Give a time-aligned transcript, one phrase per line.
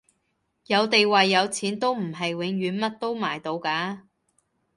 [0.65, 3.99] 有地位有錢都唔係永遠乜都買到㗎